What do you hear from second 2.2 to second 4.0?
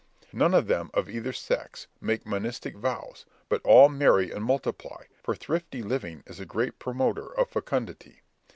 monastic vows, but all